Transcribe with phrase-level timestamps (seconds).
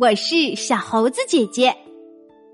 [0.00, 1.72] 我是小猴子姐姐。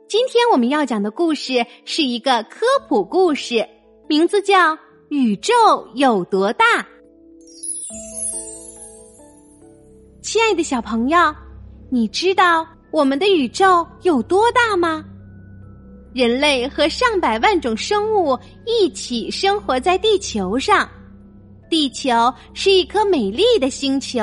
[0.06, 3.66] 今天我们要讲的故事是一个科普故事，
[4.06, 4.76] 名字叫
[5.08, 5.54] 《宇宙
[5.95, 6.64] 有多大》。
[10.21, 11.34] 亲爱的小朋友，
[11.90, 15.02] 你知道我们的宇宙有多大吗？
[16.12, 20.87] 人类和上百万种生物一起生活在地球上，
[21.70, 22.12] 地球
[22.52, 24.20] 是一颗美丽的星球，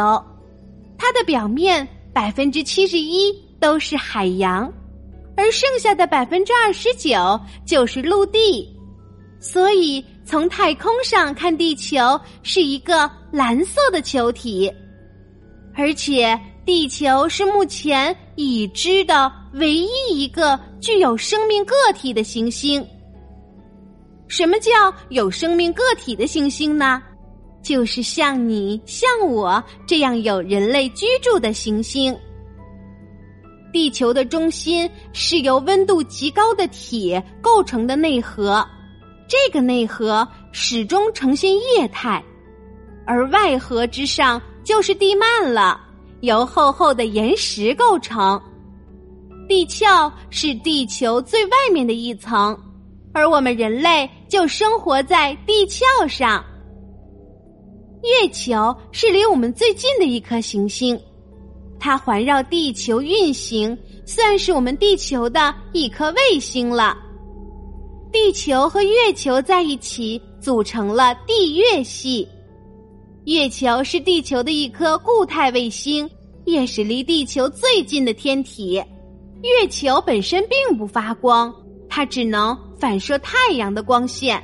[0.99, 4.73] 它的表面百分之七十一都是海洋，
[5.35, 8.67] 而剩下的百分之二十九就是陆地，
[9.39, 14.67] 所以从太空上看，地球是一个蓝色的球体，
[15.75, 16.35] 而且。
[16.65, 22.85] 地球是目前已知的唯一一个具有生命个体的行星。
[24.27, 24.71] 什么叫
[25.07, 27.01] 有生命个体的行星呢？
[27.67, 32.17] 就是像你、像我这样有人类居住的行星。
[33.73, 38.65] 地球的中心是由温度极高的铁构成的内核，
[39.27, 42.23] 这个内核始终呈现液态，
[43.05, 45.77] 而外核之上就是地幔了。
[46.21, 48.41] 由厚厚的岩石构成，
[49.49, 52.57] 地壳是地球最外面的一层，
[53.13, 56.41] 而我们人类就生活在地壳上。
[58.03, 60.99] 月球是离我们最近的一颗行星，
[61.79, 66.97] 它环绕地球运行，算是我们地球的一颗卫星了。
[68.11, 72.27] 地球和月球在一起组成了地月系。
[73.25, 76.09] 月球是地球的一颗固态卫星，
[76.45, 78.81] 也是离地球最近的天体。
[79.41, 81.53] 月球本身并不发光，
[81.89, 84.41] 它只能反射太阳的光线。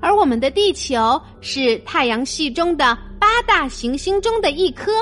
[0.00, 4.92] 而我们的地球是太阳系中的八大行星中的一颗。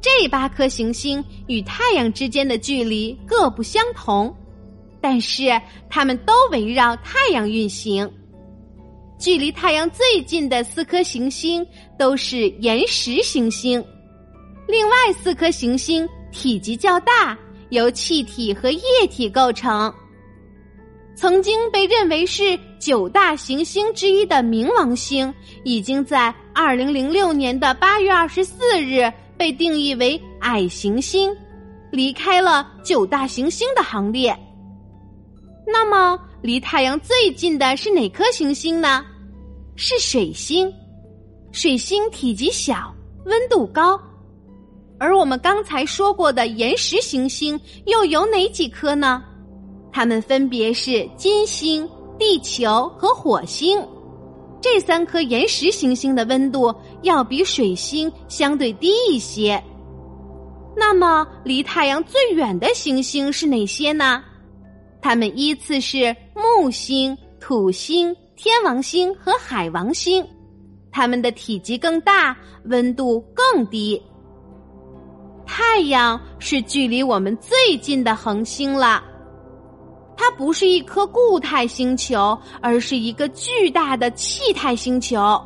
[0.00, 4.34] 这八颗行星与太阳之间的距离各不相同，
[5.00, 5.50] 但是
[5.88, 8.10] 它们都围绕太阳运行。
[9.18, 11.66] 距离太阳最近的四颗行星
[11.98, 13.84] 都是岩石行星，
[14.66, 19.92] 另外四颗行星体积较大，由气体和液体构成。
[21.20, 25.30] 曾经被认为是九大行星之一的冥王星，
[25.64, 31.30] 已经在二零零六年的八月二十四日被定义为矮行星，
[31.92, 34.34] 离开了九大行星的行列。
[35.66, 39.04] 那么，离太阳最近的是哪颗行星呢？
[39.76, 40.72] 是水星。
[41.52, 42.94] 水星体积小，
[43.26, 44.00] 温度高。
[44.98, 49.22] 而我们刚才说过的岩石行星又有哪几颗呢？
[49.92, 53.80] 它们分别是金星、地球和火星。
[54.60, 59.62] 这三颗岩石行星的温度要比水星相对低一些。
[60.76, 64.22] 那么，离太阳最远的行星是哪些呢？
[65.00, 70.24] 它们依次是木星、土星、天王星和海王星，
[70.92, 72.36] 它们的体积更大，
[72.66, 74.00] 温度更低。
[75.46, 79.02] 太阳是距离我们最近的恒星了，
[80.22, 85.42] 它不是一颗固态星球，而是一个巨大的气态星球。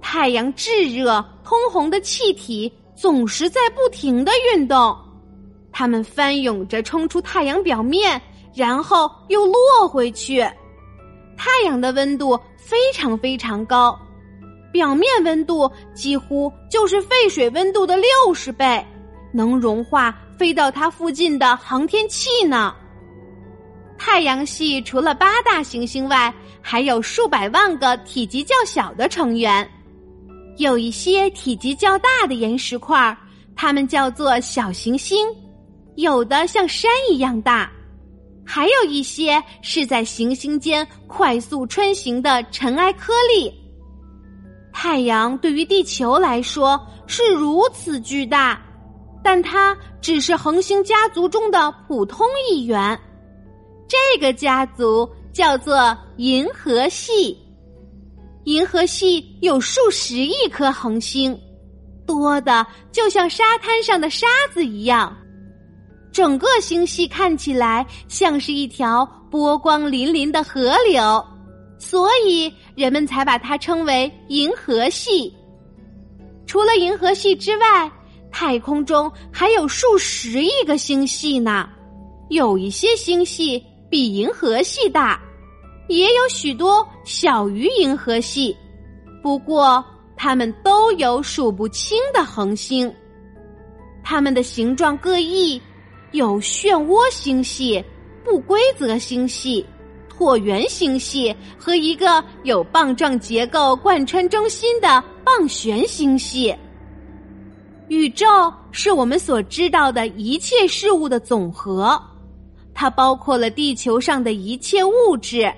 [0.00, 4.98] 太阳炙热、通红的气体总是在不停的运动，
[5.70, 8.20] 它们翻涌着冲出太阳表面。
[8.52, 10.40] 然后又落回去。
[11.36, 13.96] 太阳的温度非常非常高，
[14.72, 18.84] 表面温度几乎就是沸水温度的六十倍，
[19.32, 22.74] 能融化飞到它附近的航天器呢。
[24.06, 29.66] 太阳系除了八大行星外，还有数百万个体积较小的成员，
[30.58, 33.16] 有一些体积较大的岩石块，
[33.56, 35.26] 它们叫做小行星，
[35.96, 37.72] 有的像山一样大。
[38.44, 43.50] 还有一些是在行星间快速穿行的尘埃颗粒。
[44.70, 48.62] 太阳对于地球来说是如此巨大，
[49.24, 53.00] 但它只是恒星家族中的普通一员。
[53.86, 57.36] 这个家族叫做银河系。
[58.44, 61.38] 银河系有数十亿颗恒星，
[62.06, 65.16] 多的就像沙滩上的沙子一样。
[66.12, 71.24] 整个星系看起来像是一条波光粼粼的河流，
[71.78, 75.34] 所以人们才把它称为银河系。
[76.46, 77.90] 除了银河系之外，
[78.30, 81.68] 太空中还有数十亿个星系呢。
[82.30, 83.64] 有一些星系
[83.94, 85.22] 比银河系大，
[85.86, 88.56] 也有许多小于银河系。
[89.22, 89.84] 不过，
[90.16, 92.92] 它们都有数不清的恒星。
[94.02, 95.62] 它们的形状各异，
[96.10, 97.84] 有漩涡星系、
[98.24, 99.64] 不规则星系、
[100.12, 106.52] 椭圆星系和一个有棒状结构贯穿中心的棒旋星系。
[107.86, 108.26] 宇宙
[108.72, 111.96] 是我们所知道的一切事物的总和，
[112.74, 115.52] 它包括了地球上的一切物质，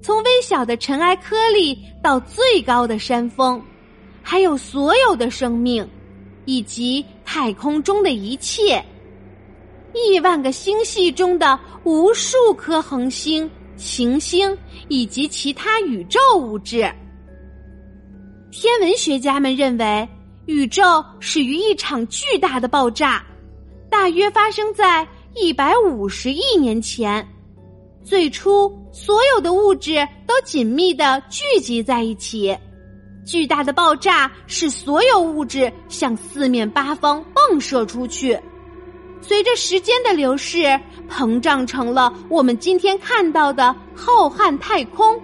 [0.00, 3.60] 从微小的尘埃颗粒到最高的山峰，
[4.22, 5.86] 还有所有的生命，
[6.44, 8.82] 以及太空中的一切，
[9.92, 14.56] 亿万个星系中的无数颗恒星、行星
[14.88, 16.90] 以及其他宇宙物质。
[18.50, 20.08] 天文学家们认为。
[20.46, 23.24] 宇宙始于一场巨大的爆炸，
[23.90, 25.02] 大约发生在
[25.34, 27.26] 一百五十亿年前。
[28.02, 32.56] 最初，所有的物质都紧密的聚集在一起。
[33.24, 38.38] 巨大的爆炸使所有物质向四面八方迸射出去，
[39.20, 40.78] 随着时间的流逝，
[41.08, 45.18] 膨胀成了我们今天看到的浩瀚太空。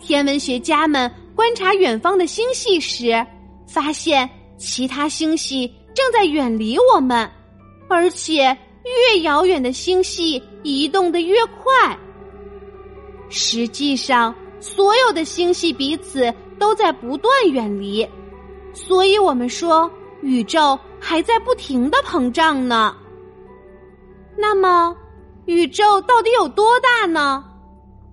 [0.00, 3.24] 天文学家们观察远方的星系时。
[3.68, 7.28] 发现其他星系正在远离我们，
[7.88, 8.56] 而且
[9.12, 11.98] 越遥远的星系移动的越快。
[13.28, 18.08] 实际上，所有的星系彼此都在不断远离，
[18.72, 19.90] 所以我们说
[20.22, 22.96] 宇宙还在不停的膨胀呢。
[24.36, 24.96] 那么，
[25.46, 27.44] 宇宙到底有多大呢？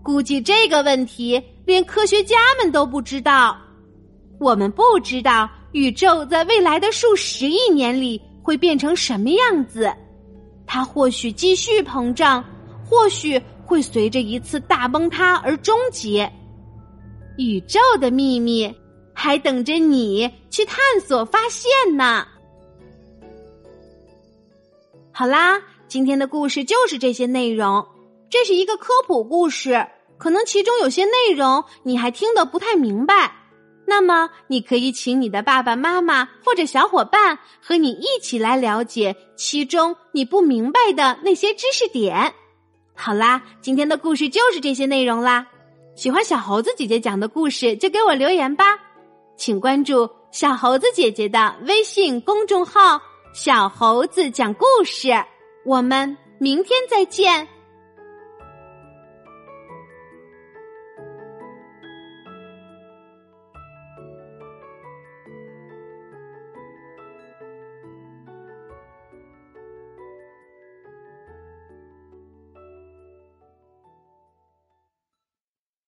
[0.02, 3.58] 估计这个问题连科学家们都不知道。
[4.40, 9.94] 我们不知道宇宙在未来的数十亿年里会变成什么样子，
[10.65, 12.44] 它或许继续膨胀，
[12.86, 16.31] 或许会随着一次大崩塌而终结。
[17.38, 18.74] 宇宙的秘密
[19.13, 22.27] 还等着你去探索发现呢。
[25.12, 27.88] 好啦，今天的故事就是这些内容。
[28.30, 29.88] 这是一个科普故事，
[30.18, 33.31] 可能其中有些内容你还听得不太明白。
[33.86, 42.34] 那么，你可以请你的爸爸妈妈或者小伙伴和你一起来了解其中你不明白的那些知识点。
[42.96, 45.46] 好啦，今天的故事就是这些内容啦。
[45.96, 48.80] 喜欢小猴子姐姐讲的故事，就给我留言吧。
[49.36, 53.02] 请关注小猴子姐姐的微信公众号
[53.34, 55.12] “小猴子讲故事”。
[55.66, 57.48] 我们明天再见。